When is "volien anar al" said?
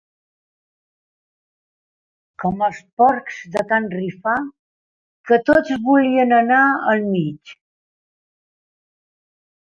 5.89-7.05